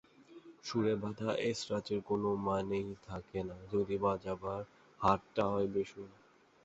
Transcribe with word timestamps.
সুরে-বাঁধা 0.63 1.29
এসরাজের 1.49 1.99
কোনো 2.09 2.29
মানেই 2.45 2.89
থাকে 3.07 3.39
না 3.43 3.57
যদি 3.71 3.95
বাজাবার 4.05 4.61
হাতটা 5.01 5.43
হয় 5.47 5.67
বেসুরো। 5.73 6.13